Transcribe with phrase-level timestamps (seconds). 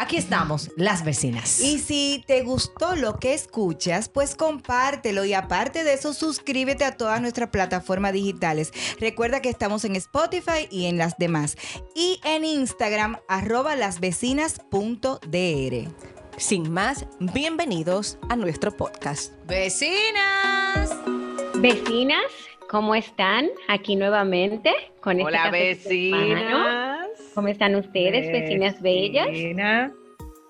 [0.00, 1.60] Aquí estamos, las vecinas.
[1.60, 6.96] Y si te gustó lo que escuchas, pues compártelo y aparte de eso, suscríbete a
[6.96, 8.72] todas nuestras plataformas digitales.
[8.98, 11.58] Recuerda que estamos en Spotify y en las demás.
[11.94, 15.94] Y en Instagram, arroba lasvecinas.dr.
[16.38, 19.34] Sin más, bienvenidos a nuestro podcast.
[19.46, 20.96] Vecinas.
[21.56, 22.24] Vecinas,
[22.70, 23.50] ¿cómo están?
[23.68, 26.79] Aquí nuevamente con este Hola, vecinas.
[27.34, 29.28] ¿Cómo están ustedes, vecinas bellas?
[29.28, 29.92] Vecina.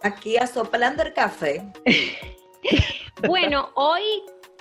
[0.02, 1.62] Aquí asoplando el café.
[3.26, 4.02] Bueno, hoy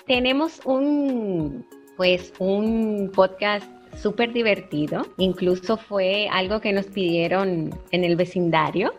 [0.06, 5.06] tenemos un, pues, un podcast súper divertido.
[5.18, 8.94] Incluso fue algo que nos pidieron en el vecindario,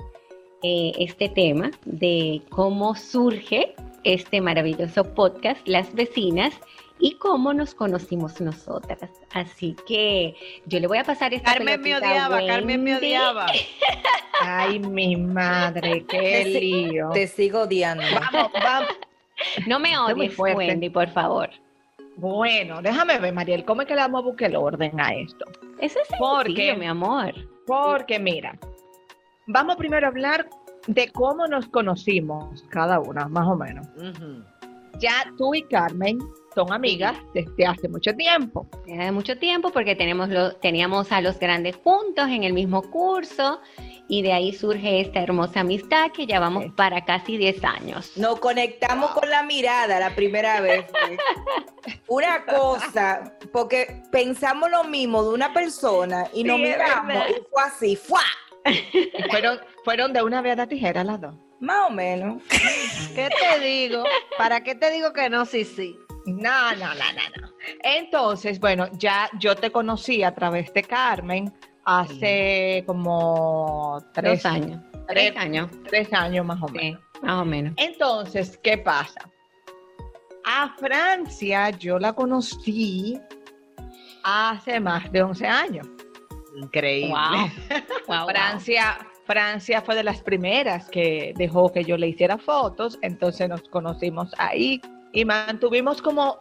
[0.62, 3.74] eh, este tema de cómo surge
[4.04, 6.54] este maravilloso podcast, Las Vecinas,
[7.00, 9.10] y cómo nos conocimos nosotras.
[9.32, 13.46] Así que yo le voy a pasar esta Carmen me odiaba, Carmen me odiaba.
[14.40, 17.10] Ay, mi madre, qué lío.
[17.10, 18.04] Te sigo odiando.
[18.32, 18.90] Vamos, vamos.
[19.66, 20.56] No me odies, fuerte.
[20.56, 21.50] Wendy, por favor.
[22.16, 25.46] Bueno, déjame ver, Mariel, ¿cómo es que le vamos a buscar el orden a esto?
[25.78, 26.78] Eso es ¿Por sencillo, qué?
[26.78, 27.32] mi amor.
[27.66, 28.58] Porque mira,
[29.46, 30.48] vamos primero a hablar
[30.86, 33.86] de cómo nos conocimos cada una, más o menos.
[35.00, 36.18] Ya tú y Carmen
[36.54, 38.66] son amigas desde hace mucho tiempo.
[38.86, 42.82] Era de mucho tiempo porque tenemos lo- teníamos a los grandes juntos en el mismo
[42.90, 43.60] curso
[44.08, 46.70] y de ahí surge esta hermosa amistad que ya vamos Sí.
[46.76, 48.16] para casi 10 años.
[48.16, 50.84] Nos conectamos con la mirada la primera vez.
[52.08, 57.34] Una cosa, porque pensamos lo mismo de una persona y nos Sí, es miramos y
[57.50, 58.22] fue así, ¡fua!
[59.84, 61.34] Fueron de una vez a tijera las dos.
[61.60, 62.42] Más o menos.
[63.14, 64.04] ¿Qué te digo?
[64.38, 65.44] ¿Para qué te digo que no?
[65.44, 65.98] Sí, sí.
[66.26, 67.48] No, no, no, no, no.
[67.82, 71.52] Entonces, bueno, ya yo te conocí a través de Carmen
[71.84, 74.80] hace como tres Dos años.
[75.06, 75.70] tres- Tres años.
[75.88, 77.00] tres años más o Sí, menos.
[77.22, 77.72] más o menos.
[77.76, 79.28] Entonces, ¿qué pasa?
[80.44, 83.18] A Francia yo la conocí
[84.22, 85.86] hace más de 11 años.
[86.56, 87.12] Increíble.
[87.12, 87.50] Wow.
[88.08, 88.98] Wow, Francia,
[89.30, 94.34] Francia fue de las primeras que dejó que yo le hiciera fotos, entonces nos conocimos
[94.38, 94.80] ahí
[95.12, 96.40] y mantuvimos como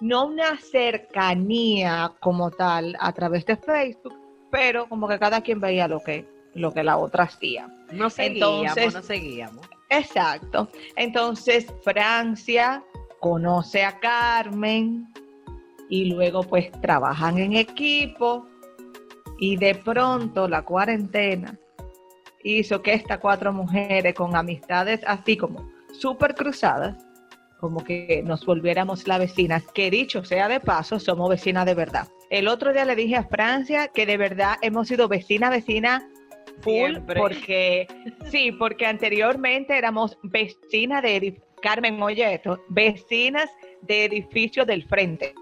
[0.00, 4.12] no una cercanía como tal a través de Facebook,
[4.52, 7.68] pero como que cada quien veía lo que lo que la otra hacía.
[7.90, 9.66] No seguíamos, Entonces- no seguíamos.
[9.88, 10.68] Exacto.
[10.94, 12.84] Entonces Francia
[13.18, 15.10] conoce a Carmen
[15.88, 18.46] y luego pues trabajan en equipo
[19.38, 21.58] y de pronto la cuarentena
[22.46, 26.96] hizo que estas cuatro mujeres con amistades así como súper cruzadas,
[27.58, 32.06] como que nos volviéramos las vecinas, que dicho sea de paso, somos vecinas de verdad.
[32.30, 36.08] El otro día le dije a Francia que de verdad hemos sido vecina, vecina
[36.60, 37.20] full, Siempre.
[37.20, 37.88] porque
[38.30, 43.50] sí, porque anteriormente éramos vecinas de Carmen Olleto, vecinas
[43.82, 45.34] de edificio del frente.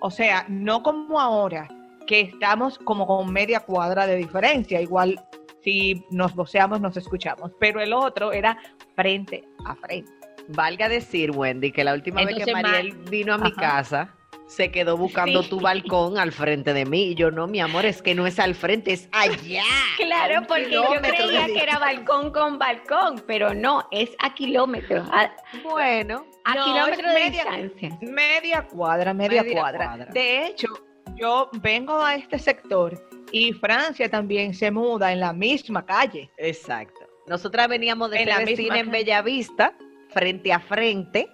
[0.00, 1.68] O sea, no como ahora,
[2.06, 5.20] que estamos como con media cuadra de diferencia, igual
[5.68, 8.56] si nos voceamos nos escuchamos, pero el otro era
[8.96, 10.10] frente a frente.
[10.48, 13.60] Valga decir, Wendy, que la última vez que Mariel vino a mi Ajá.
[13.60, 14.14] casa,
[14.46, 15.50] se quedó buscando Sí.
[15.50, 17.08] tu balcón al frente de mí.
[17.08, 19.62] Y yo, no, mi amor, es que no es al frente, es allá.
[19.98, 25.30] Claro, porque yo creía que era balcón con balcón, pero no, es a kilómetros, a,
[25.62, 27.98] Bueno, a No, kilómetros de media- distancia.
[28.00, 29.84] Media cuadra, media, Media cuadra.
[29.86, 30.12] cuadra.
[30.14, 30.68] De hecho,
[31.16, 32.98] yo vengo a este sector
[33.32, 36.30] y Francia también se muda en la misma calle.
[36.36, 37.06] exacto.
[37.26, 38.90] Nosotras veníamos de En ser la vecina en.
[38.90, 39.74] Bellavista,
[40.08, 41.28] frente a frente.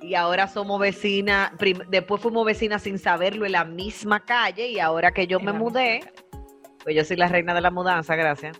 [0.00, 1.50] Y ahora somos vecinas,
[1.88, 4.68] después fuimos vecinas sin saberlo en la misma calle.
[4.68, 6.00] Y ahora que yo En me mudé,
[6.82, 8.58] pues yo soy la reina de la mudanza, gracias.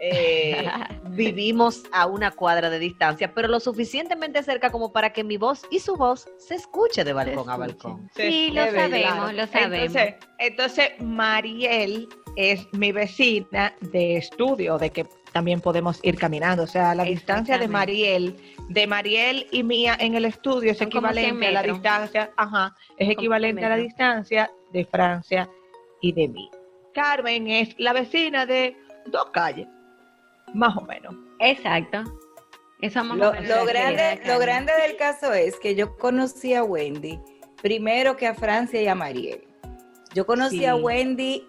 [0.00, 0.68] Eh,
[1.10, 5.62] vivimos a una cuadra de distancia, pero lo suficientemente cerca como para que mi voz
[5.70, 8.10] y su voz se escuche de balcón a balcón.
[8.14, 9.96] Sí, lo sabemos, lo sabemos.
[9.96, 16.62] Entonces, entonces, Mariel es mi vecina de estudio, de que también podemos ir caminando.
[16.62, 18.36] O sea, la distancia de Mariel,
[18.68, 22.30] de Mariel y mía en el estudio es Son como 100 equivalente a la distancia,
[22.36, 25.48] ajá, es equivalente a la distancia de Francia
[26.00, 26.50] y de mí.
[26.94, 28.76] Carmen es la vecina de
[29.06, 29.66] dos calles,
[30.54, 31.14] más o menos.
[31.38, 32.04] Exacto.
[32.80, 36.54] Eso más o Lo, menos lo grande, lo grande del caso es que yo conocí
[36.54, 37.18] a Wendy
[37.62, 39.46] primero que a Francia y a Mariel.
[40.14, 40.64] Yo conocí Sí.
[40.66, 41.46] a Wendy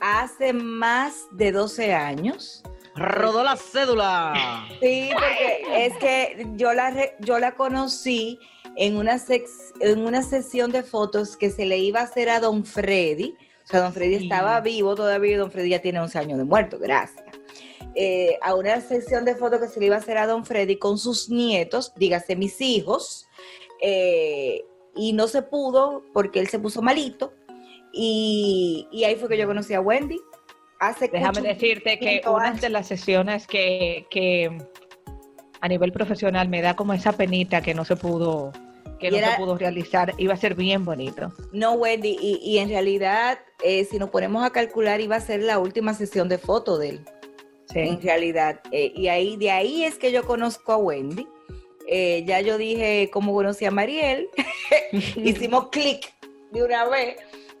[0.00, 2.62] hace más de 12 años.
[2.94, 4.34] Rodó la cédula.
[4.80, 8.38] Sí, porque es que yo la, re- yo la conocí
[8.76, 12.40] en una, sex- en una sesión de fotos que se le iba a hacer a
[12.40, 13.34] Don Freddy.
[13.64, 14.24] O sea, Don Freddy Sí.
[14.24, 17.21] estaba vivo todavía y Don Freddy ya tiene 11 años de muerto, gracias.
[17.94, 20.76] Eh, a una sesión de fotos que se le iba a hacer a Don Freddy
[20.76, 23.26] con sus nietos, dígase mis hijos,
[23.82, 24.64] eh,
[24.94, 27.32] y no se pudo porque él se puso malito.
[27.92, 30.20] Y, y ahí fue que yo conocí a Wendy.
[30.80, 32.60] Hace Déjame decirte que una años.
[32.60, 34.50] de las sesiones que, que
[35.60, 38.52] a nivel profesional me da como esa penita que no se pudo
[38.98, 41.32] que no era- se pudo realizar, iba a ser bien bonito.
[41.52, 45.42] No, Wendy, y, y en realidad, eh, si nos ponemos a calcular, iba a ser
[45.42, 47.04] la última sesión de foto de él,
[47.74, 48.60] en realidad.
[48.70, 51.26] Eh, y ahí, de ahí es que yo conozco a Wendy.
[51.88, 54.28] Eh, ya yo dije cómo conocí a Mariel.
[55.16, 56.12] Hicimos clic
[56.52, 57.16] de una vez.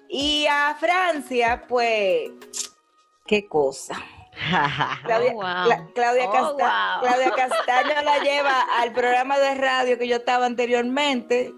[0.08, 2.30] Y a Francia, pues,
[3.26, 3.94] qué cosa.
[5.04, 5.44] Claudia, Oh, wow.
[5.44, 7.08] Cla- Claudia, Oh, Casta- wow.
[7.08, 11.52] Claudia Castaño la lleva al programa de radio que yo estaba anteriormente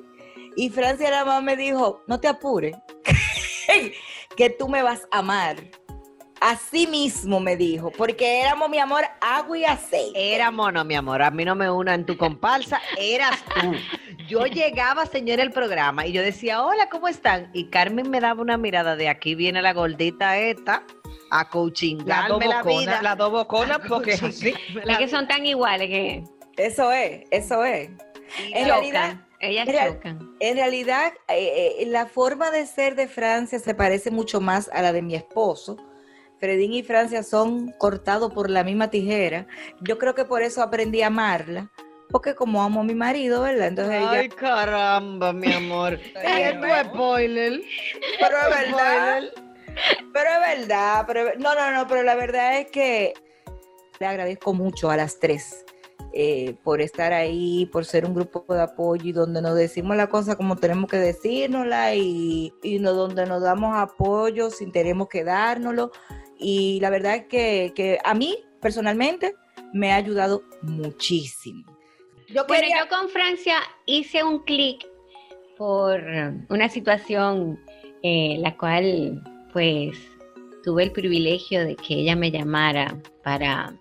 [0.57, 2.77] y Francia nada más me dijo, no te apures,
[4.37, 5.57] que tú me vas a amar.
[6.45, 10.35] Así mismo me dijo, porque éramos, mi amor, agua y aceite.
[10.35, 11.23] Era mono, mi amor.
[11.23, 13.73] A mí no me una en tu comparsa, eras tú.
[14.29, 17.51] Yo llegaba, señora, al programa y yo decía, hola, ¿cómo están?
[17.53, 20.83] Y Carmen me daba una mirada de aquí viene la gordita esta
[21.31, 23.03] a La coachingarme la, dobocona, vida.
[23.03, 24.43] la dobocona, porque es
[24.85, 26.25] la que son tan iguales que
[26.57, 27.89] Eso es, eso es.
[28.39, 28.67] En chocan.
[28.67, 30.35] realidad, Ellas Mira, chocan.
[30.41, 34.81] En realidad, eh, eh, la forma de ser de Francia se parece mucho más a
[34.81, 35.77] la de mi esposo.
[36.45, 39.47] Fredín y Francia son cortados por la misma tijera.
[39.81, 41.71] Yo creo que por eso aprendí a amarla,
[42.11, 43.69] porque como amo a mi marido, ¿verdad?
[43.69, 44.37] Entonces Ay, ella...
[44.37, 45.99] caramba, mi amor.
[46.23, 47.63] Y es tu spoiler.
[48.21, 49.23] Pero es verdad,
[50.13, 53.15] pero es verdad, pero no, no, no, pero la verdad es que
[53.99, 55.65] le agradezco mucho a las tres
[56.13, 60.09] eh, por estar ahí, por ser un grupo de apoyo y donde nos decimos la
[60.09, 65.25] cosa como tenemos que decírnosla y, y no, donde nos damos apoyo sin tenemos que
[65.25, 65.91] dárnoslo.
[66.47, 69.35] Y la verdad que, que a mí personalmente
[69.73, 71.65] me ha ayudado muchísimo.
[72.29, 73.57] Yo Bueno, yo con Francia
[73.87, 74.87] hice un clic
[75.57, 76.03] por
[76.51, 77.59] una situación
[78.03, 79.97] eh, la cual pues
[80.63, 83.75] tuve el privilegio de que ella me llamara para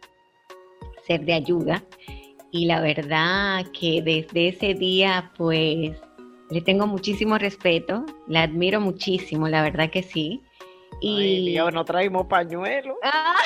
[1.06, 1.84] ser de ayuda
[2.52, 5.98] y la verdad que desde ese día pues
[6.50, 10.42] le tengo muchísimo respeto, la admiro muchísimo, la verdad que sí.
[11.02, 12.98] Y Ay, Dios, no traímos pañuelo.
[13.04, 13.36] Ah.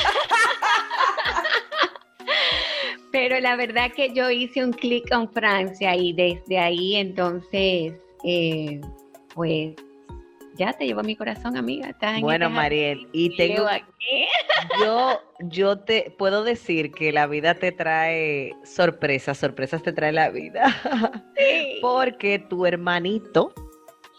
[3.11, 8.81] Pero la verdad que yo hice un clic con Francia y desde ahí entonces, eh,
[9.33, 9.75] pues
[10.57, 11.89] ya te llevo mi corazón, amiga.
[11.89, 13.65] Estás Bueno, Mariel, y tengo
[14.81, 20.29] yo yo te puedo decir que la vida te trae sorpresas, sorpresas te trae la
[20.29, 20.75] vida.
[21.81, 23.53] Porque tu hermanito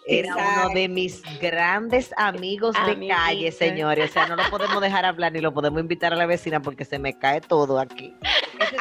[0.09, 4.11] era uno de mis grandes amigos de calle, señores.
[4.11, 6.85] O sea, no lo podemos dejar hablar ni lo podemos invitar a la vecina porque
[6.85, 8.15] se me cae todo aquí.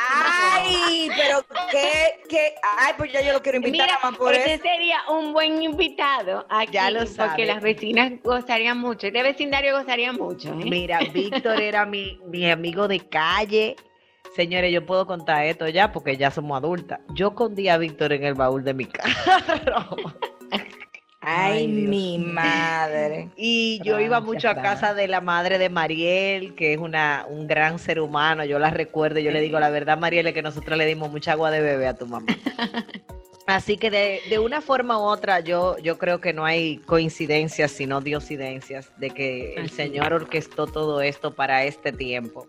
[0.10, 4.34] Ay, pero qué, qué, ay, pues ya yo lo quiero invitar Mira, a más por
[4.34, 4.64] ese eso.
[4.64, 7.46] sería un buen invitado aquí, Ya lo porque sabe.
[7.46, 10.50] las vecinas gozarían mucho, este vecindario gozaría mucho.
[10.50, 10.66] ¿eh?
[10.66, 13.76] Mira, Víctor era mi, mi amigo de calle.
[14.36, 17.00] Señores, yo puedo contar esto ya porque ya somos adultas.
[17.14, 19.96] Yo escondí a Víctor en el baúl de mi carro.
[21.30, 23.28] Ay, mi madre.
[23.36, 27.48] Y yo iba mucho a casa de la madre de Mariel, que es una, un
[27.48, 28.46] gran ser humano.
[28.46, 31.34] Yo la recuerdo, yo le digo la verdad, Mariel, es que nosotros le dimos mucha
[31.34, 32.28] agua de bebé a tu mamá.
[33.46, 37.72] Así que de, de una forma u otra, yo, yo creo que no hay coincidencias,
[37.72, 39.70] sino diosidencias, de que el.
[39.70, 42.48] Señor orquestó todo esto para este tiempo.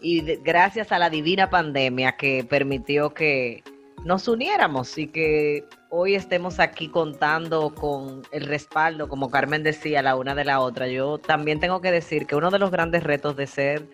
[0.00, 3.62] Y de- gracias a la divina pandemia que permitió que
[4.04, 5.64] nos uniéramos y que
[5.98, 10.88] hoy estemos aquí contando con el respaldo, como Carmen decía, la una de la otra.
[10.88, 13.88] Yo también tengo que decir que uno de los grandes retos de ser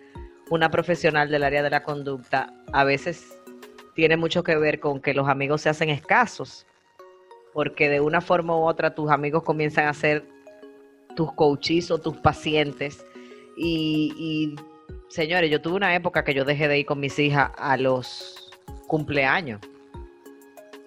[0.49, 3.39] una profesional del área de la conducta a veces
[3.95, 6.67] tiene mucho que ver con que los amigos se hacen escasos,
[7.53, 10.25] porque de una forma u otra tus amigos comienzan a ser
[11.15, 13.05] tus coaches o tus pacientes
[13.55, 14.55] y, y
[15.07, 18.51] señores, yo tuve una época que yo dejé de ir con mis hijas a los
[18.87, 19.61] cumpleaños.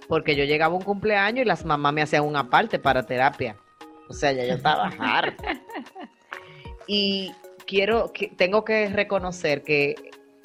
[0.09, 3.57] Porque yo llegaba a un cumpleaños y las mamás me hacían una parte para terapia.
[4.09, 5.61] O sea, ya yo estaba harta.
[6.87, 7.33] Y
[7.67, 9.95] quiero, que, tengo que reconocer que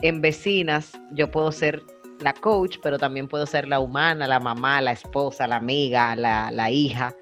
[0.01, 1.83] en vecinas yo puedo ser
[2.19, 6.51] la coach, pero también puedo ser la humana, la mamá, la esposa, la amiga, la,
[6.51, 7.15] la hija.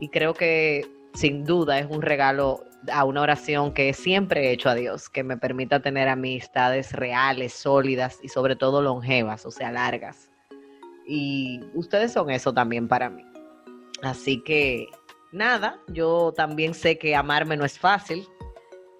[0.00, 4.68] Y creo que sin duda es un regalo a una oración que siempre he hecho
[4.68, 9.70] a Dios, que me permita tener amistades reales, sólidas y sobre todo longevas, o sea,
[9.70, 10.31] largas.
[11.06, 13.24] Y ustedes son eso también para mí.
[14.02, 14.86] Así que
[15.32, 18.26] nada, yo también sé que amarme no es fácil,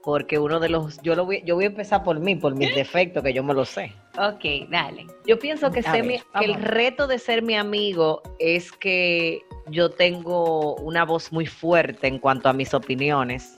[0.02, 2.74] porque uno de los, yo lo voy, yo voy a empezar por mí, por mis
[2.74, 3.92] defectos, que yo me lo sé.
[4.18, 5.06] Ok, dale.
[5.26, 8.72] Yo pienso que, A ser ver, mi- que el reto de ser mi amigo es
[8.72, 13.56] que yo tengo una voz muy fuerte en cuanto a mis opiniones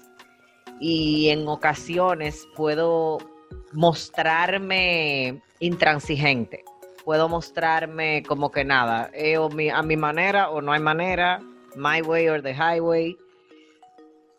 [0.81, 3.19] y en ocasiones puedo
[3.73, 6.63] mostrarme intransigente.
[7.05, 11.41] Puedo mostrarme como que nada, eh, o mi- a mi manera o no hay manera,
[11.77, 13.17] my way or the highway.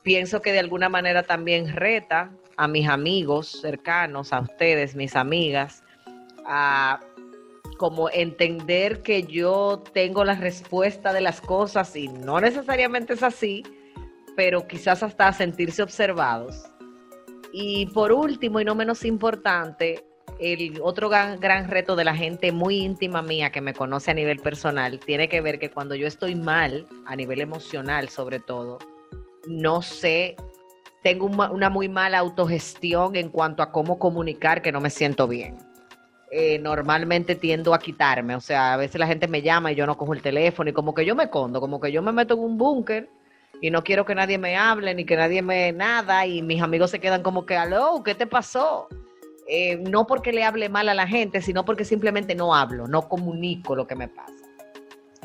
[0.02, 5.84] Pienso que de alguna manera también reta a mis amigos cercanos, a ustedes, mis amigas,
[6.46, 7.00] a
[7.78, 13.64] como entender que yo tengo la respuesta de las cosas y no necesariamente es así,
[14.36, 16.66] pero quizás hasta sentirse observados.
[17.52, 20.06] Y por último y no menos importante,
[20.39, 24.39] el otro gran, reto de la gente muy íntima mía que me conoce a nivel
[24.39, 28.80] personal tiene que ver que cuando yo estoy mal, a nivel emocional sobre todo,
[29.48, 30.36] no sé,
[31.04, 35.58] tengo una muy mala autogestión en cuanto a cómo comunicar que no me siento bien
[36.38, 38.36] eh, normalmente tiendo a quitarme.
[38.36, 40.74] O sea, a veces la gente me llama y yo no cojo el teléfono y
[40.74, 43.10] como que yo me condo, como que yo me meto en un búnker
[43.62, 46.92] y no quiero que nadie me hable ni que nadie me nada y mis amigos
[46.92, 48.89] se quedan como que, aló, ¿qué te pasó?
[49.48, 53.08] Eh, no porque le hable mal a la gente, sino porque simplemente no hablo, no
[53.08, 54.34] comunico lo que me pasa.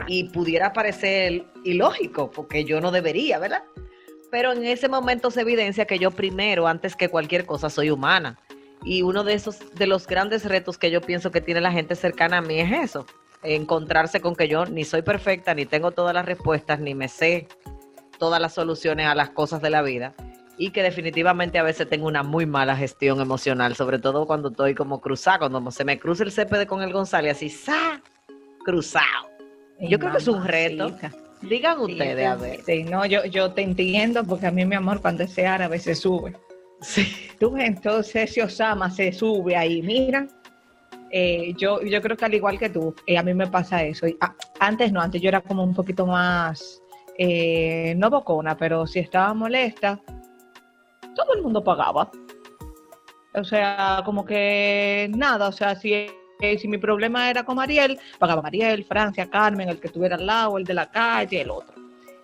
[0.07, 3.63] Y pudiera parecer ilógico, porque yo no debería, ¿verdad?
[4.31, 8.39] Pero en ese momento se evidencia que yo primero, antes que cualquier cosa, soy humana.
[8.85, 11.97] Y uno de esos, de los grandes retos que yo pienso que tiene la gente
[11.97, 13.07] cercana a mí es eso,
[13.43, 17.49] encontrarse con que yo ni soy perfecta, ni tengo todas las respuestas, ni me sé
[18.19, 20.15] todas las soluciones a las cosas de la vida.
[20.63, 24.75] Y que definitivamente a veces tengo una muy mala gestión emocional, sobre todo cuando estoy
[24.75, 28.03] como cruzada, cuando se me cruza el CPD con el González, así, ¡sa!
[28.63, 29.31] Cruzado.
[29.81, 30.95] Yo creo que es un reto.
[31.41, 32.61] Digan Sí, ustedes, a ver.
[32.67, 35.95] Sí, no, yo, yo te entiendo porque a mí, mi amor, cuando ese árabe se
[35.95, 36.37] sube.
[36.83, 37.07] Sí.
[37.39, 40.27] Tú, entonces, ese Osama se sube ahí, mira.
[41.11, 44.07] eh, yo, yo creo que al igual que tú, eh, a mí me pasa eso.
[44.07, 46.83] Y, ah, antes no, antes yo era como un poquito más,
[47.17, 49.99] eh, no bocona, pero si estaba molesta,
[51.15, 52.11] todo el mundo pagaba.
[53.35, 57.99] O sea, como que nada, o sea, si, eh, si mi problema era con Mariel,
[58.19, 61.75] pagaba Mariel, Francia, Carmen, el que estuviera al lado, el de la calle, el otro.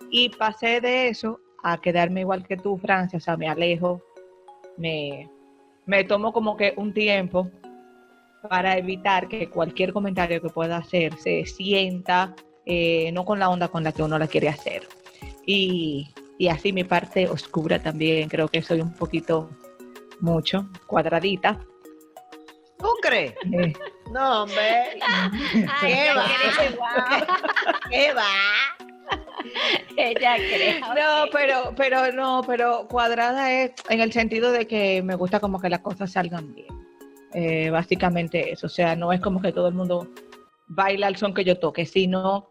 [0.09, 4.01] Y pasé de eso a quedarme igual que tú, Francia, o sea, me alejo,
[4.77, 5.29] me,
[5.85, 7.49] me tomo como que un tiempo
[8.49, 12.35] para evitar que cualquier comentario que pueda hacer se sienta
[12.69, 14.83] eh, no con la onda con la que uno la quiere hacer.
[15.45, 19.49] Y, y así mi parte oscura también, creo que soy un poquito
[20.19, 21.59] mucho, cuadradita.
[22.77, 23.33] ¿Tú crees?
[23.51, 23.73] Eh,
[24.11, 24.99] No, hombre.
[27.89, 28.25] ¿Qué va?
[29.95, 30.79] Ella cree.
[30.81, 35.59] No, pero, pero no, pero cuadrada es en el sentido de que me gusta como
[35.59, 36.67] que las cosas salgan bien.
[37.33, 38.67] Eh, básicamente eso.
[38.67, 40.07] O sea, no es como que todo el mundo
[40.67, 42.49] baila al son que yo toque, sino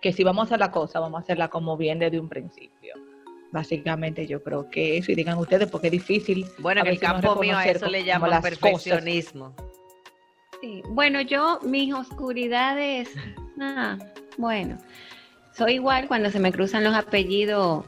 [0.00, 2.94] que si vamos a hacer la cosa, vamos a hacerla como bien desde un principio.
[3.52, 6.46] Básicamente yo creo que eso, y digan ustedes, porque es difícil.
[6.58, 9.54] Bueno, en el campo mío a eso le llaman perfeccionismo.
[10.60, 13.10] Sí, Bueno, yo, mis oscuridades,
[13.60, 13.98] ah,
[14.36, 14.78] bueno,
[15.52, 17.84] soy igual cuando se me cruzan los apellidos,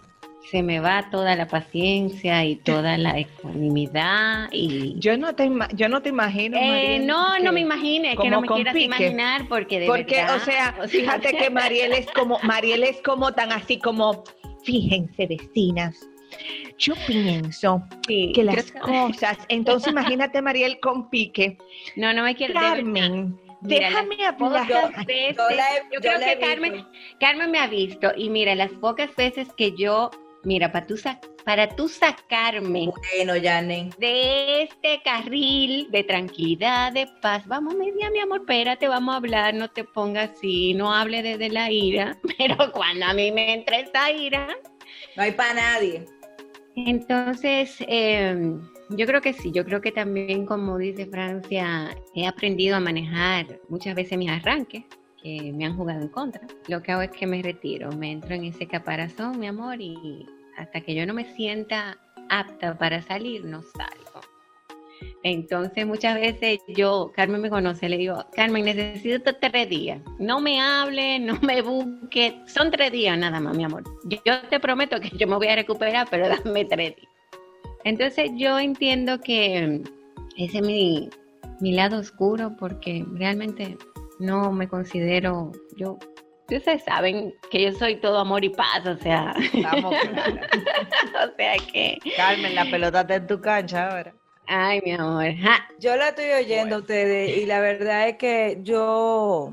[0.50, 4.98] se me va toda la paciencia y toda la ecuanimidad y...
[4.98, 6.56] Yo no te, yo no te imagino.
[6.56, 10.16] Eh, Mariel, no, que- no me imagines, que no me quieras imaginar porque de Porque,
[10.16, 14.24] verdad, o sea, fíjate que Mariel es como, Mariel es como tan así como,
[14.72, 15.96] fíjense, vecinas.
[16.78, 21.56] Yo pienso sí, que las que- cosas, entonces imagínate Mariel con pique.
[21.96, 22.52] No, no me quiero...
[22.52, 24.68] Carmen, Mira, déjame las hablar.
[24.68, 26.86] pocas veces, Yo la he- yo yo creo la que Carmen.
[27.18, 30.10] Carmen me ha visto y mira, las pocas veces que yo,
[30.44, 37.46] mira, para tú, sa- para tú sacarme Bueno, de este carril de tranquilidad, de paz,
[37.46, 41.48] vamos media, mi amor, espérate, vamos a hablar, no te pongas así, no hable desde
[41.48, 44.58] la ira, pero cuando a mí me entra esa ira,
[45.16, 46.04] No hay para nadie.
[46.76, 48.54] Entonces, eh,
[48.90, 53.58] yo creo que sí, yo creo que también, como dice Francia, he aprendido a manejar
[53.70, 54.84] muchas veces mis arranques
[55.22, 56.46] que me han jugado en contra.
[56.68, 60.26] Lo que hago es que me retiro, me entro en ese caparazón, mi amor, y
[60.58, 61.98] hasta que yo no me sienta
[62.28, 64.20] apta para salir, no salgo.
[65.22, 70.00] Entonces muchas veces yo, Carmen me conoce, le digo, Carmen, necesito tres días.
[70.18, 72.40] No me hable, no me busque.
[72.46, 73.84] Son tres días nada más, mi amor.
[74.04, 77.08] Yo, te prometo que yo me voy a recuperar, pero dame tres días.
[77.84, 79.82] Entonces yo entiendo que
[80.36, 81.08] ese es mi,
[81.60, 83.76] mi lado oscuro porque realmente
[84.18, 85.98] no me considero, yo,
[86.56, 89.34] ustedes saben que yo soy todo amor y paz, o sea.
[89.52, 91.98] Estamos o sea que.
[92.16, 94.14] Carmen, la pelota está en tu cancha ahora.
[94.46, 95.34] Ay, mi amor.
[95.36, 95.68] ja.
[95.78, 99.52] Yo la estoy oyendo a ustedes y la verdad es que yo,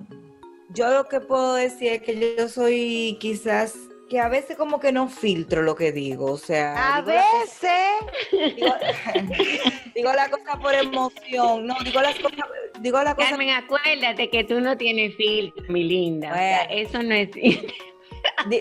[0.70, 3.75] yo lo que puedo decir es que yo soy quizás
[4.10, 7.24] que a veces como que no filtro lo que digo, o sea, A digo la
[7.24, 7.68] cosa-
[8.32, 8.56] veces.
[8.56, 8.76] digo,
[9.96, 12.46] digo la cosa por emoción, no, digo las cosas,
[12.82, 16.32] digo la cosa Carmen, acuérdate que tú no tienes filtro, mi linda.
[16.32, 17.74] O sea, eso no existe.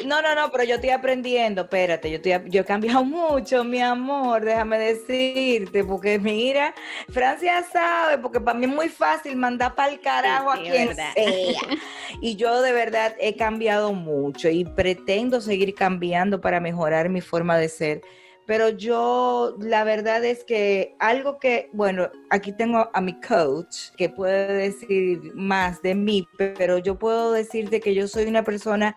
[0.07, 3.81] No, no, no, pero yo estoy aprendiendo, espérate, yo, estoy, yo he cambiado mucho, mi
[3.81, 6.75] amor, déjame decirte, porque mira,
[7.11, 10.89] Francia sabe, porque para mí es muy fácil mandar para el carajo Sí, a quien
[10.89, 11.13] verdad.
[11.15, 11.61] sea.
[12.21, 17.59] Y yo de verdad he cambiado mucho y pretendo seguir cambiando para mejorar mi forma
[17.59, 18.01] de ser.
[18.47, 24.11] Pero yo, la verdad es que algo que, bueno, aquí tengo a mi coach que
[24.11, 28.97] puede decir más de mí, pero yo puedo decirte que yo soy una persona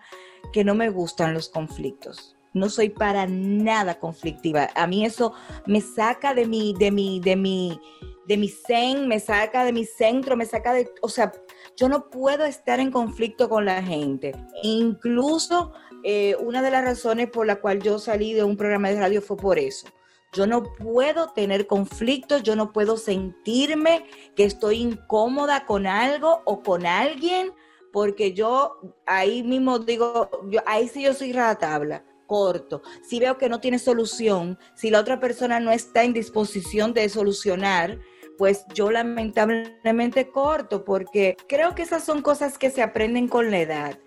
[0.52, 2.36] que no me gustan los conflictos.
[2.52, 4.68] No soy para nada conflictiva.
[4.74, 5.32] A mí eso
[5.66, 7.80] me saca de mi, de mi, de mi,
[8.26, 11.32] de mi zen, me saca de mi centro, me saca de, o sea,
[11.76, 14.34] yo no puedo estar en conflicto con la gente.
[14.62, 15.72] Incluso
[16.04, 19.22] eh, una de las razones por la cual yo salí de un programa de radio
[19.22, 19.88] fue por eso.
[20.32, 24.04] Yo no puedo tener conflictos, yo no puedo sentirme
[24.36, 27.52] que estoy incómoda con algo o con alguien,
[27.92, 32.82] porque yo ahí mismo digo, yo, ahí sí yo soy ratabla, corto.
[33.08, 37.08] Si veo que no tiene solución, si la otra persona no está en disposición de
[37.08, 37.98] solucionar,
[38.38, 43.58] pues yo lamentablemente corto, porque creo que esas son cosas que se aprenden con la
[43.58, 43.98] edad.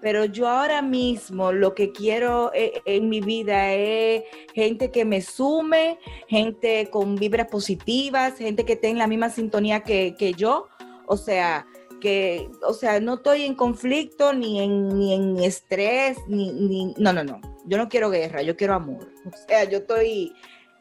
[0.00, 4.22] Pero yo ahora mismo lo que quiero eh, en mi vida es
[4.54, 10.14] gente que me sume, gente con vibras positivas, gente que en la misma sintonía que,
[10.18, 10.68] que yo.
[11.06, 11.66] O sea,
[12.00, 17.12] que, o sea, no estoy en conflicto ni en, ni en estrés, ni, ni, no,
[17.12, 17.40] no, no.
[17.66, 19.12] Yo no quiero guerra, yo quiero amor.
[19.26, 20.32] O sea, yo estoy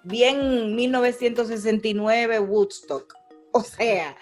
[0.09, 3.15] bien 1969 Woodstock.
[3.51, 4.15] O sea,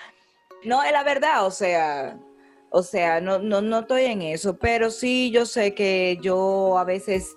[0.63, 2.19] no es la verdad, o sea,
[2.69, 6.83] o sea, no, no, no estoy en eso, pero sí yo sé que yo a
[6.83, 7.35] veces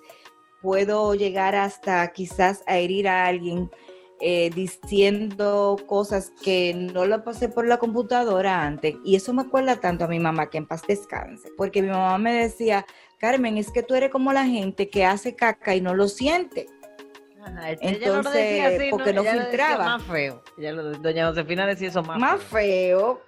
[0.61, 3.69] puedo llegar hasta quizás a herir a alguien
[4.23, 8.95] eh, diciendo cosas que no lo pasé por la computadora antes.
[9.03, 12.19] Y eso me acuerda tanto a mi mamá, que en paz descanse, porque mi mamá
[12.19, 12.85] me decía,
[13.17, 16.67] Carmen, es que tú eres como la gente que hace caca y no lo siente.
[17.43, 19.83] Ajá, ella no lo Entonces, decía así, porque no Ella lo decía filtraba.
[19.85, 20.43] más feo.
[20.57, 22.49] Ella lo- doña Josefina decía eso más, Más feo.
[22.51, 23.21] feo,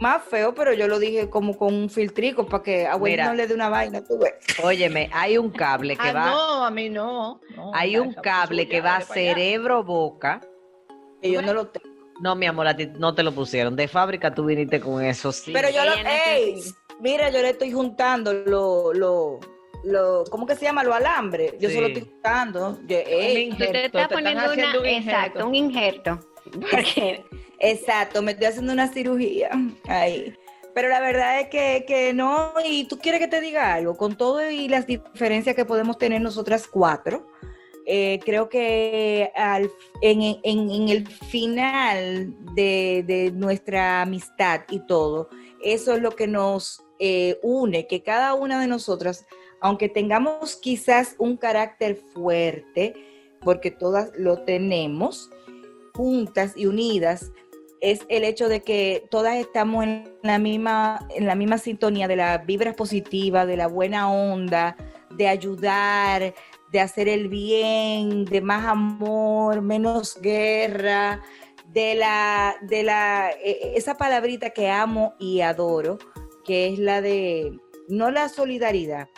[0.00, 3.26] más feo, pero yo lo dije como con un filtrico para que a abuelo Mira.
[3.28, 4.34] no le dé una vaina, tú ves.
[4.62, 7.40] Óyeme, hay un cable que Ah, va, no, a mí no.
[7.56, 10.40] no, hay un cable suya, que va cerebro-boca.
[11.20, 11.88] Que yo no lo tengo.
[12.20, 13.74] No, mi amor, a ti no te lo pusieron.
[13.76, 15.52] De fábrica tú viniste con eso, sí.
[15.52, 16.60] Pero yo lo, no ey,
[17.00, 19.40] mira, yo le estoy juntando lo, lo,
[19.90, 20.84] lo, ¿cómo que se llama?
[20.84, 21.54] Lo alambre.
[21.60, 21.92] Yo se lo Sí.
[21.94, 22.12] estoy.
[23.50, 26.20] Yo, te estás poniendo una, un exacto, un injerto.
[26.70, 27.24] Porque
[27.58, 29.50] exacto, me estoy haciendo una cirugía
[29.86, 30.34] ahí.
[30.74, 34.16] Pero la verdad es que, que no, y tú quieres que te diga algo, con
[34.16, 37.26] todo y las diferencias que podemos tener nosotras cuatro,
[37.84, 39.70] eh, creo que al,
[40.02, 45.30] en, en- en el final de, de nuestra amistad y todo,
[45.64, 49.26] eso es lo que nos eh, une, que cada una de nosotras,
[49.60, 52.94] aunque tengamos quizás un carácter fuerte,
[53.40, 55.30] porque todas lo tenemos,
[55.94, 57.32] juntas y unidas,
[57.80, 62.16] es el hecho de que todas estamos en la misma, en la misma sintonía de
[62.16, 64.76] las vibras positivas, de la buena onda,
[65.10, 66.34] de ayudar,
[66.72, 71.22] de hacer el bien, de más amor, menos guerra,
[71.68, 75.98] de la, de la, eh, esa palabrita que amo y adoro,
[76.44, 79.08] que es la de, no la solidaridad,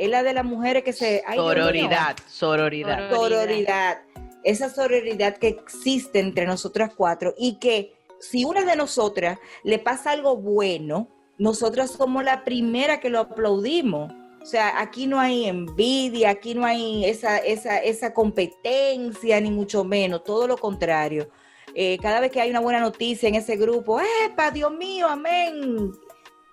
[0.00, 1.22] es la de las mujeres que se...
[1.26, 3.10] ay, Sororidad, sororidad.
[3.10, 3.98] sororidad,
[4.42, 10.12] esa sororidad que existe entre nosotras cuatro y que si una de nosotras le pasa
[10.12, 14.10] algo bueno, nosotras somos la primera que lo aplaudimos.
[14.42, 19.84] O sea, aquí no hay envidia, aquí no hay esa, esa, esa competencia, ni mucho
[19.84, 21.28] menos, todo lo contrario.
[21.74, 25.92] Eh, cada vez que hay una buena noticia en ese grupo, ¡epa, Dios mío, amén!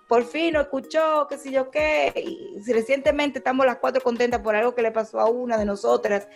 [0.08, 2.12] Por fin lo escuchó, qué sé yo qué.
[2.16, 6.26] Y recientemente estamos las cuatro contentas por algo que le pasó a una de nosotras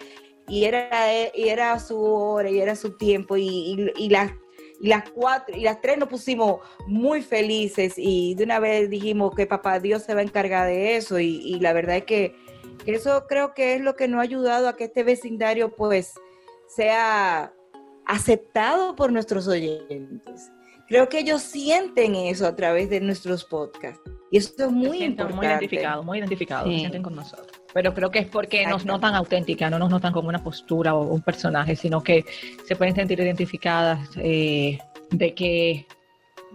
[0.46, 0.88] y era,
[1.34, 4.32] y era su hora y era su tiempo y, y, las
[4.80, 9.34] y las cuatro y las tres nos pusimos muy felices y de una vez dijimos
[9.34, 12.36] que papá Dios se va a encargar de eso y, la verdad es que,
[12.84, 16.12] que eso creo que es lo que nos ha ayudado a que este vecindario pues
[16.66, 17.54] sea
[18.04, 20.50] aceptado por nuestros oyentes.
[20.92, 24.02] Creo que ellos sienten eso a través de nuestros podcasts.
[24.30, 25.36] Y eso es muy Se importante.
[25.36, 26.74] muy identificados, muy identificados, Sí.
[26.74, 27.62] se sienten con nosotros.
[27.72, 31.04] Pero creo que es porque nos notan auténticas, no nos notan como una postura o
[31.04, 32.26] un personaje, sino que
[32.66, 34.78] se pueden sentir identificadas eh,
[35.10, 35.86] de que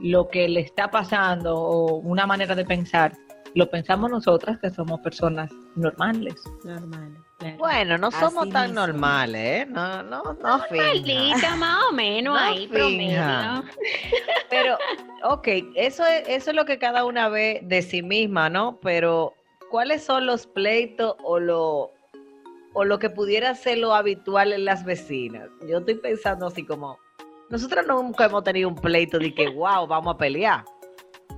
[0.03, 3.13] lo que le está pasando o una manera de pensar,
[3.55, 6.35] lo pensamos nosotras que somos personas normales.
[6.63, 7.17] Normal.
[7.57, 8.87] Bueno, no somos Así tan mismo.
[8.87, 9.65] normales, ¿eh?
[9.69, 10.85] No, no, no finja.
[10.87, 13.63] Malita, más o menos No ahí, promedio.
[14.49, 14.77] Pero,
[15.23, 18.79] ok, eso es, eso es lo que cada una ve de sí misma, ¿no?
[18.81, 19.35] Pero,
[19.69, 21.91] ¿cuáles son los pleitos o lo,
[22.73, 25.47] o lo que pudiera ser lo habitual en las vecinas?
[25.69, 26.97] Yo estoy pensando así como,
[27.51, 30.65] nosotros nunca hemos tenido un pleito de que, wow, vamos a pelear.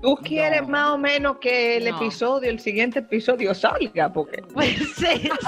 [0.01, 0.67] ¿Tú quieres No.
[0.69, 1.97] más o menos que el No.
[1.97, 4.11] episodio, el siguiente episodio salga?
[4.11, 5.29] Porque Pues sí, sí.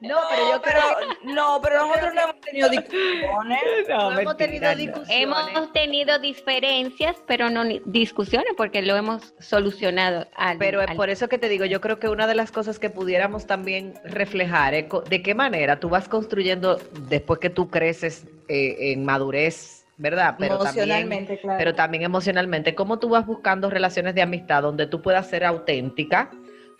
[0.00, 0.80] No, pero yo pero,
[1.22, 3.60] creo no, pero nosotros no hemos tenido discusiones.
[3.88, 5.10] no hemos tenido discusiones.
[5.54, 10.26] Hemos tenido diferencias, pero no ni- discusiones porque lo hemos solucionado.
[10.36, 12.50] al- Pero es al- por eso que te digo, yo creo que una de las
[12.50, 17.50] cosas que pudiéramos también reflejar es co- de qué manera tú vas construyendo después que
[17.50, 20.34] tú creces eh, en madurez, ¿verdad?
[20.36, 21.58] Pero también, claro.
[21.58, 26.28] pero también emocionalmente, cómo tú vas buscando relaciones de amistad donde tú puedas ser auténtica,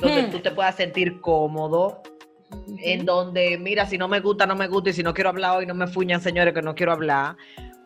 [0.01, 0.31] donde Hmm.
[0.33, 2.03] tú te puedas sentir cómodo,
[2.79, 5.57] en donde, mira, si no me gusta, no me gusta, y si no quiero hablar
[5.59, 7.37] hoy, no me fuñan, señores, que no quiero hablar.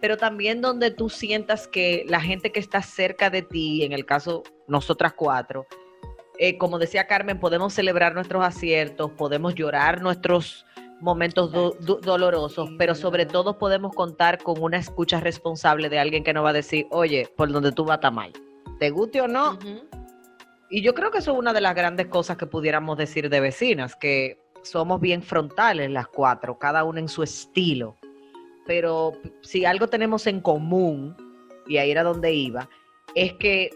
[0.00, 4.04] Pero también donde tú sientas que la gente que está cerca de ti, en el
[4.04, 5.66] caso nosotras cuatro,
[6.38, 10.65] eh, como decía Carmen, podemos celebrar nuestros aciertos, podemos llorar nuestros
[11.00, 16.24] momentos do- do- dolorosos, pero sobre todo podemos contar con una escucha responsable de alguien
[16.24, 18.32] que nos va a decir, oye, por donde tú vas está mal.
[18.78, 19.58] ¿Te guste o no?
[20.70, 23.40] Y yo creo que eso es una de las grandes cosas que pudiéramos decir de
[23.40, 27.96] vecinas, que somos bien frontales las cuatro, cada una en su estilo.
[28.66, 31.14] Pero si algo tenemos en común,
[31.68, 32.68] y ahí era donde iba,
[33.14, 33.70] es que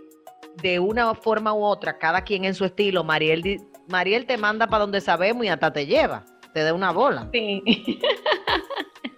[0.63, 4.81] de una forma u otra, cada quien en su estilo, Mariel, Mariel te manda para
[4.81, 7.29] donde sabemos y hasta te lleva, te da una bola.
[7.33, 7.63] Sí.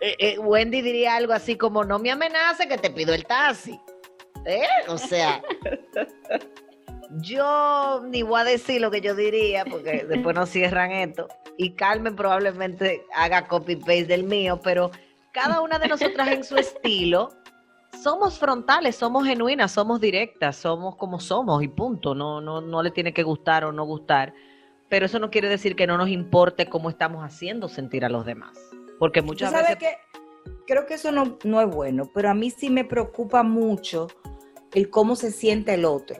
[0.04, 3.78] Eh, eh, Wendy diría algo así como, no me amenace que te pido el taxi.
[4.44, 4.66] ¿Eh?
[4.88, 5.40] O sea,
[7.20, 11.28] yo ni voy a decir lo que yo diría porque después nos cierran esto.
[11.56, 14.90] Y Carmen probablemente haga copy-paste del mío, pero
[15.32, 17.30] cada una de nosotras en su estilo
[18.02, 22.14] somos frontales, somos genuinas, somos directas, somos como somos y punto.
[22.14, 24.34] No, no, no le tiene que gustar o no gustar.
[24.92, 28.26] Pero eso no quiere decir que no nos importe cómo estamos haciendo sentir a los
[28.26, 28.58] demás.
[28.98, 29.78] Porque Tú muchas sabes veces...
[29.78, 34.08] que creo que eso no, no es bueno, pero a mí sí me preocupa mucho
[34.74, 36.18] el cómo se siente el otro.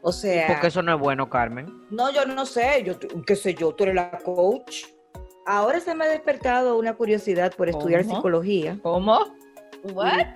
[0.00, 1.66] O sea, Porque eso no es bueno, Carmen.
[1.90, 2.94] no, yo no sé, yo
[3.26, 4.84] qué sé yo, tú eres la coach.
[5.44, 8.16] Ahora se me ha despertado una curiosidad por estudiar ¿Cómo?
[8.16, 8.78] psicología.
[8.82, 9.18] ¿Cómo?
[9.92, 10.28] What?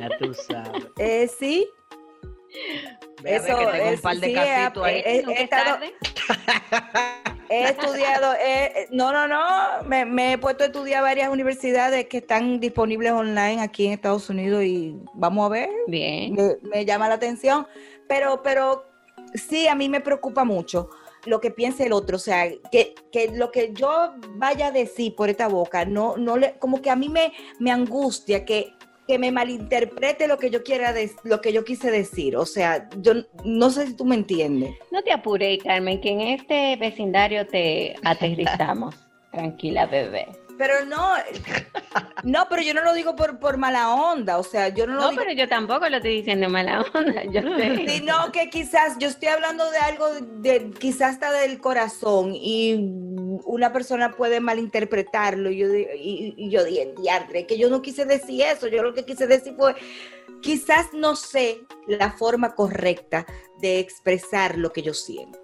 [0.00, 0.86] Ya tú sabes.
[0.96, 1.68] Eh, sí,
[3.22, 4.94] Eso que tengo un es- par de sí, casitos ahí.
[4.96, 5.92] eh, eh, he es estado- tarde.
[7.50, 9.40] he estudiado, eh, no, no, no,
[9.86, 14.28] me, me he puesto a estudiar varias universidades que están disponibles online aquí en Estados
[14.30, 16.34] Unidos y vamos a ver, Bien.
[16.34, 17.66] me, me llama la atención,
[18.06, 18.84] pero, pero
[19.34, 20.90] sí, a mí me preocupa mucho
[21.26, 25.14] lo que piense el otro, o sea, que, que lo que yo vaya a decir
[25.14, 28.72] por esta boca, no, no le, como que a mí me, me angustia que,
[29.08, 30.94] que me malinterprete lo que yo quiera,
[31.24, 34.74] lo que yo quise decir, o sea, yo no sé si tú me entiendes.
[34.92, 38.94] No te apures, Carmen, que en este vecindario te aterrizamos.
[39.32, 40.26] Tranquila, bebé.
[40.58, 41.12] Pero no,
[42.24, 45.00] no, pero yo no lo digo por, por mala onda, o sea, yo no lo
[45.02, 47.24] No, digo, pero yo tampoco lo estoy diciendo mala onda.
[47.24, 47.86] Yo sé.
[47.88, 50.08] sino que quizás yo estoy hablando de algo
[50.42, 52.74] de quizás hasta del corazón y
[53.44, 57.80] una persona puede malinterpretarlo y yo, di- y, y yo dije, diantre, que yo no
[57.80, 59.74] quise decir eso, yo lo que quise decir fue,
[60.42, 63.24] quizás no sé la forma correcta
[63.60, 65.38] de expresar lo que yo siento.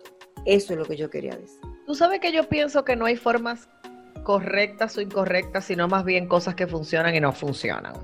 [0.44, 1.58] Eso es lo que yo quería decir.
[1.86, 3.68] Tú sabes que yo pienso que no hay formas
[4.24, 7.94] correctas o incorrectas, sino más bien cosas que funcionan y no funcionan.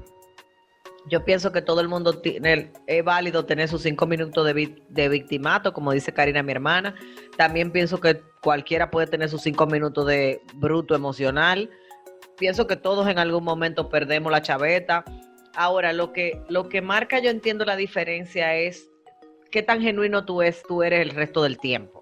[1.09, 5.09] Yo pienso que todo el mundo tiene, es válido tener sus cinco minutos de, de
[5.09, 6.95] victimato, como dice Karina, mi hermana.
[7.37, 11.71] También pienso que cualquiera puede tener sus cinco minutos de bruto emocional.
[12.39, 15.05] Pienso que todos en algún momento perdemos la chaveta.
[15.57, 18.89] Ahora, lo que, lo que marca, yo entiendo la diferencia es
[19.51, 22.00] qué tan genuino tú, es, tú eres el resto del tiempo.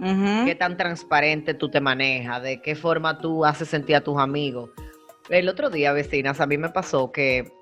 [0.00, 4.70] Qué tan transparente tú te manejas, de qué forma tú haces sentir a tus amigos.
[5.28, 7.52] El otro día, vecinas, a mí me pasó que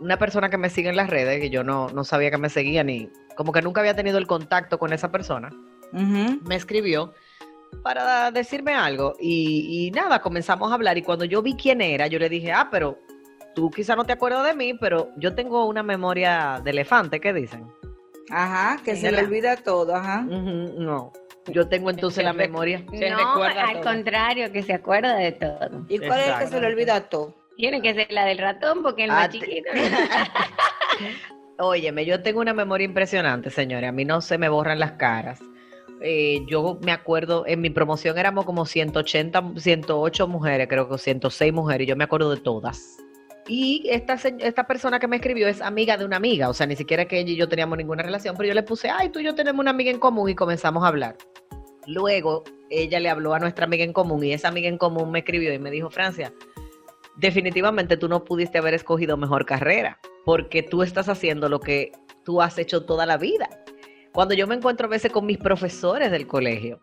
[0.00, 2.48] una persona que me sigue en las redes, que yo no, no sabía que me
[2.48, 5.50] seguía ni como que nunca había tenido el contacto con esa persona,
[5.92, 7.12] me escribió
[7.82, 12.08] para decirme algo y, y, nada, comenzamos a hablar y cuando yo vi quién era,
[12.08, 12.98] yo le dije, ah, pero
[13.54, 17.32] tú quizá no te acuerdas de mí, pero yo tengo una memoria de elefante, ¿qué
[17.32, 17.66] dicen?
[18.30, 20.22] Ajá, que se le olvida todo, ajá.
[20.22, 21.12] no,
[21.52, 22.84] yo tengo entonces la memoria.
[22.90, 25.84] no, al contrario, que se acuerda de todo.
[25.88, 27.34] ¿Y cuál es el que se le olvida todo?
[27.56, 29.68] Tiene que ser la del ratón porque es el más ah, chiquito.
[31.58, 33.88] Óyeme, yo tengo una memoria impresionante, señores.
[33.88, 35.40] A mí no se me borran las caras.
[36.00, 41.52] Eh, yo me acuerdo, en mi promoción éramos como 180, 108 mujeres, creo que 106
[41.52, 42.98] mujeres, y yo me acuerdo de todas.
[43.48, 46.76] Y esta, esta persona que me escribió es amiga de una amiga, o sea, ni
[46.76, 49.24] siquiera que ella y yo teníamos ninguna relación, pero yo le puse, ay, tú y
[49.24, 51.16] yo tenemos una amiga en común y comenzamos a hablar.
[51.86, 55.20] Luego ella le habló a nuestra amiga en común y esa amiga en común me
[55.20, 56.30] escribió y me dijo, Francia,
[57.16, 61.92] definitivamente tú no pudiste haber escogido mejor carrera, porque tú estás haciendo lo que
[62.24, 63.48] tú has hecho toda la vida.
[64.12, 66.80] Cuando yo me encuentro a veces con mis profesores del colegio,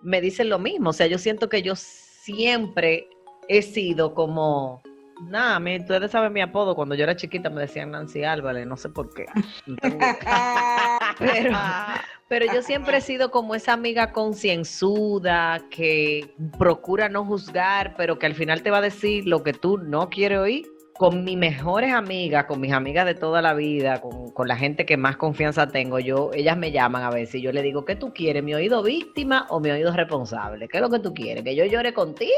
[0.00, 3.10] me dicen lo mismo, o sea, yo siento que yo siempre
[3.48, 4.80] he sido como
[5.20, 6.74] Nada, ustedes saben mi apodo.
[6.74, 9.26] Cuando yo era chiquita me decían Nancy Álvarez, no sé por qué.
[12.28, 18.26] pero, yo siempre he sido como esa amiga concienzuda que procura no juzgar, pero que
[18.26, 20.66] al final te va a decir lo que tú no quieres oír.
[20.94, 24.84] Con mis mejores amigas, con mis amigas de toda la vida, con, con la gente
[24.84, 27.94] que más confianza tengo, yo, ellas me llaman a veces y yo le digo, ¿qué
[27.94, 28.42] tú quieres?
[28.42, 30.66] ¿Mi oído víctima o mi oído responsable?
[30.66, 31.44] ¿Qué es lo que tú quieres?
[31.44, 32.32] ¿Que yo llore contigo?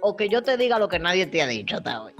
[0.00, 2.12] O que yo te diga lo que nadie te ha dicho hasta hoy.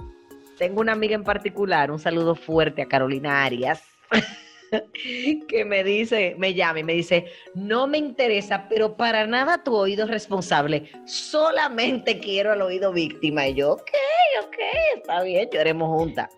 [0.57, 3.83] Tengo una amiga en particular, un saludo fuerte a Carolina Arias,
[5.47, 9.75] que me dice, me llama y me dice, no me interesa, pero para nada tu
[9.75, 13.47] oído responsable, solamente quiero al oído víctima.
[13.47, 13.91] Y yo, ok,
[14.43, 14.57] ok,
[14.97, 16.29] está bien, lloremos juntas.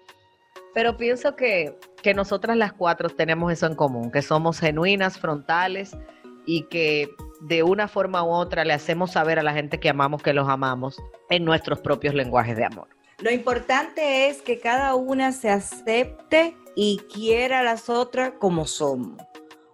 [0.74, 5.98] Pero pienso que, que nosotras las cuatro tenemos eso en común, que somos genuinas, frontales
[6.46, 7.10] y que
[7.42, 10.48] de una forma u otra le hacemos saber a la gente que amamos que los
[10.48, 12.88] amamos en nuestros propios lenguajes de amor.
[13.20, 19.22] Lo importante es que cada una se acepte y quiera a las otras como somos.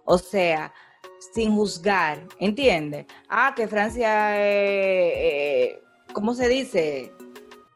[0.04, 0.72] O sea,
[1.32, 3.06] sin juzgar, ¿entiendes?
[3.28, 7.12] Ah, que Francia, eh, ¿cómo se dice?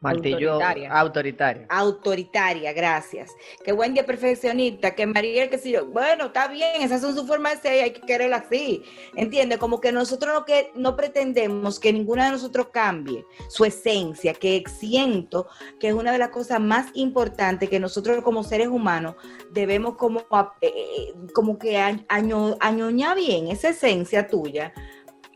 [0.03, 0.91] Martillo autoritaria.
[0.91, 1.65] autoritaria.
[1.69, 3.31] Autoritaria, gracias.
[3.63, 7.25] Que Wendy es perfeccionista, que María, que si yo, bueno, está bien, esas son sus
[7.25, 8.83] formas de ser y hay que quererlo así.
[9.15, 9.59] ¿Entiendes?
[9.59, 14.61] Como que nosotros no, que, no pretendemos que ninguna de nosotros cambie su esencia, que
[14.67, 15.47] siento
[15.79, 19.15] que es una de las cosas más importantes que nosotros como seres humanos
[19.51, 20.19] debemos como,
[20.59, 24.73] eh, eh, como que año, añoñar bien esa esencia tuya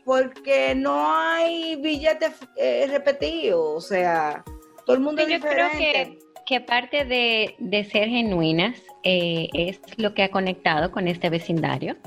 [0.08, 4.42] porque no hay billetes eh, repetidos, o sea,
[4.88, 10.22] todo el mundo Yo creo que, que parte de, ser genuinas eh, es lo que
[10.22, 11.98] ha conectado con este vecindario.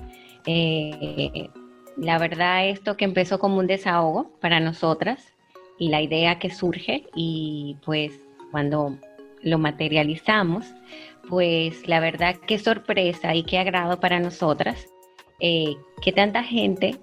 [0.48, 1.48] Eh,
[1.96, 5.32] la verdad, esto que empezó como un desahogo para nosotras
[5.78, 8.98] y la idea que surge y pues cuando
[9.44, 10.65] lo materializamos,
[11.30, 14.88] pues la verdad qué sorpresa y qué agrado para nosotras
[15.39, 16.96] eh, que tanta gente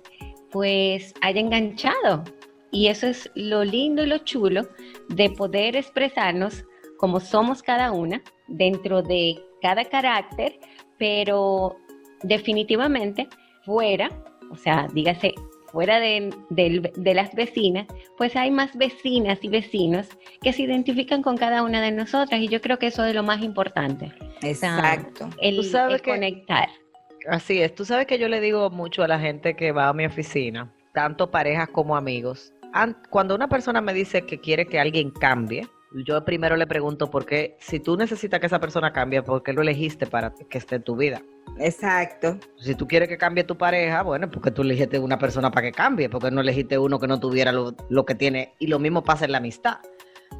[0.50, 2.24] pues haya enganchado
[2.70, 4.68] y eso es lo lindo y lo chulo
[5.08, 6.64] de poder expresarnos
[6.98, 10.58] como somos cada una dentro de cada carácter,
[10.98, 11.76] pero
[12.22, 13.28] definitivamente
[13.64, 14.10] fuera,
[14.50, 15.34] o sea, dígase,
[15.72, 16.32] fuera de,
[16.96, 20.08] las vecinas, pues hay más vecinas y vecinos
[20.42, 23.22] que se identifican con cada una de nosotras y yo creo que eso es lo
[23.22, 24.12] más importante.
[24.42, 25.28] Exacto.
[25.40, 25.70] el,
[26.02, 26.68] conectar.
[27.28, 29.92] Así es, tú sabes que yo le digo mucho a la gente que va a
[29.92, 32.54] mi oficina, tanto parejas como amigos,
[33.10, 37.24] cuando una persona me dice que quiere que alguien cambie, yo primero le pregunto por
[37.24, 40.76] qué, si tú necesitas que esa persona cambie, ¿por qué lo elegiste para que esté
[40.76, 41.22] en tu vida?
[41.58, 42.38] Exacto.
[42.58, 45.72] Si tú quieres que cambie tu pareja, bueno, porque tú elegiste una persona para que
[45.72, 49.02] cambie, porque no elegiste uno que no tuviera lo, lo que tiene, y lo mismo
[49.02, 49.78] pasa en la amistad.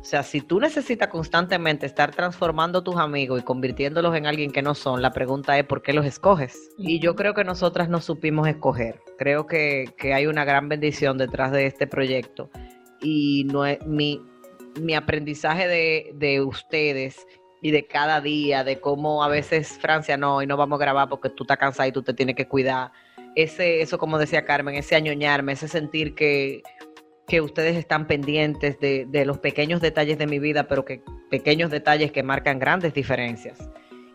[0.01, 4.53] O sea, si tú necesitas constantemente estar transformando a tus amigos y convirtiéndolos en alguien
[4.53, 6.71] que no son, la pregunta es ¿por qué los escoges?
[6.79, 9.01] Y yo creo que nosotras no supimos escoger.
[9.19, 12.51] Creo que, hay una gran bendición detrás de este proyecto.
[13.01, 14.23] Y no es, mi,
[14.81, 17.27] mi aprendizaje de, de ustedes
[17.61, 21.09] y de cada día, de cómo a veces Francia no, y no vamos a grabar
[21.09, 22.93] porque tú estás cansada y tú te tienes que cuidar.
[23.35, 26.63] Ese, eso como decía Carmen, ese añoñarme, ese sentir que,
[27.29, 31.71] que ustedes están pendientes de, de los pequeños detalles de mi vida, pero que pequeños
[31.71, 33.59] detalles que marcan grandes diferencias.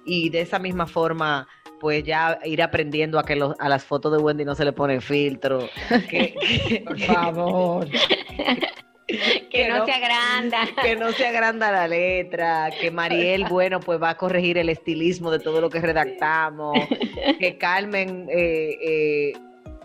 [0.06, 1.48] Y de esa misma forma,
[1.80, 4.74] pues ya ir aprendiendo a que los, a las fotos de Wendy no se le
[4.74, 5.70] pone filtro.
[6.10, 7.88] Que, que- Por favor.
[9.52, 10.60] que no, se agranda.
[10.82, 15.30] que no se agranda la letra, que Mariel, bueno, pues va a corregir el estilismo
[15.30, 16.78] de todo lo que redactamos,
[17.40, 19.34] que Carmen eh, eh,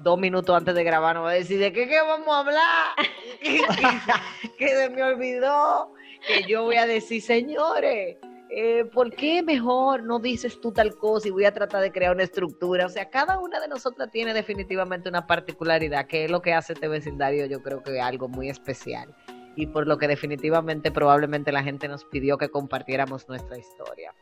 [0.08, 2.94] dos minutos antes de grabar nos va a decir de qué, qué vamos a hablar,
[3.40, 3.58] que,
[4.38, 5.92] que- que se me olvidó,
[6.26, 8.16] que yo voy a decir, señores,
[8.50, 12.14] eh, ¿por qué mejor no dices tú tal cosa y voy a tratar de crear
[12.14, 12.86] una estructura?
[12.86, 16.72] O sea, cada una de nosotras tiene definitivamente una particularidad, que es lo que hace
[16.72, 19.14] este vecindario, yo creo que algo muy especial
[19.54, 24.14] y por lo que definitivamente probablemente la gente nos pidió que compartiéramos nuestra historia.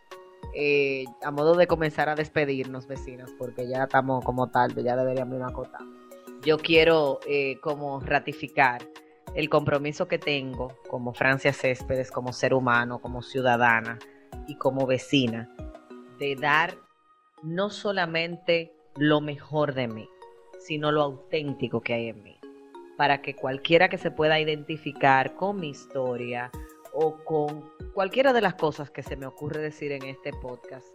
[0.59, 5.39] Eh, a modo de comenzar a despedirnos, vecinos, porque ya estamos como tarde, ya deberíamos
[5.39, 5.45] ir.
[6.43, 8.81] Yo quiero eh, como ratificar
[9.35, 13.99] el compromiso que tengo como Francia Céspedes, como ser humano, como ciudadana
[14.49, 15.55] y como vecina,
[16.19, 16.75] de dar
[17.43, 20.09] no solamente lo mejor de mí,
[20.59, 22.41] sino lo auténtico que hay en mí
[22.97, 26.51] para que cualquiera que se pueda identificar con mi historia
[26.99, 30.87] o con cualquiera de las cosas que se me ocurre decir en este podcast,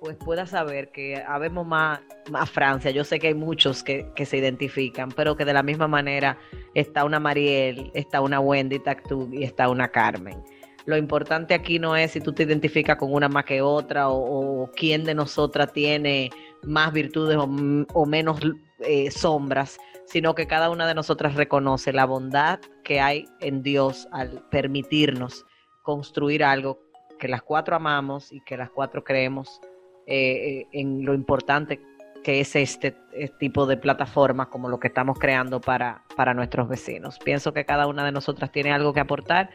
[0.00, 2.92] pues pueda saber que habemos más, más Francia.
[2.92, 6.38] Yo sé que hay muchos que, que se identifican, pero que de la misma manera
[6.74, 10.40] está una Mariel, está una Wendy Tactug y está una Carmen.
[10.86, 14.62] Lo importante aquí no es si tú te identificas con una más que otra o,
[14.62, 16.30] o quién de nosotras tiene
[16.62, 17.48] más virtudes o,
[17.92, 18.40] o menos
[18.80, 24.08] eh, sombras, sino que cada una de nosotras reconoce la bondad que hay en Dios
[24.12, 25.44] al permitirnos
[25.88, 26.78] construir algo
[27.18, 29.58] que las cuatro amamos y que las cuatro creemos
[30.06, 31.80] eh, eh, en lo importante
[32.22, 36.68] que es este, este tipo de plataforma como lo que estamos creando para, para nuestros
[36.68, 37.18] vecinos.
[37.18, 39.48] Pienso que cada una de nosotras tiene algo que aportar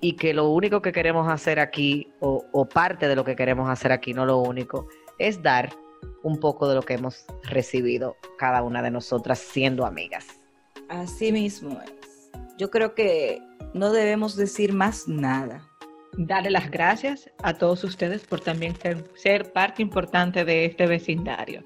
[0.00, 3.70] y que lo único que queremos hacer aquí, o, o parte de lo que queremos
[3.70, 4.88] hacer aquí, no lo único,
[5.20, 5.70] es dar
[6.24, 10.26] un poco de lo que hemos recibido cada una de nosotras siendo amigas.
[10.88, 11.78] Así mismo.
[12.58, 13.40] Yo creo que
[13.72, 15.62] no debemos decir más nada.
[16.16, 21.62] Darle las gracias a todos ustedes por también ser, ser parte importante de este vecindario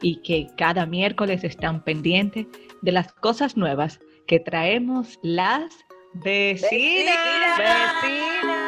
[0.00, 2.46] y que cada miércoles están pendientes
[2.82, 5.72] de las cosas nuevas que traemos las
[6.14, 7.16] vecinas.
[7.58, 8.65] Vecinas.